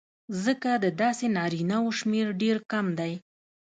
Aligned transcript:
ځکه 0.43 0.71
د 0.83 0.85
داسې 1.01 1.25
نارینهوو 1.37 1.97
شمېر 1.99 2.27
ډېر 2.41 2.57
کم 2.71 2.85
دی 2.99 3.13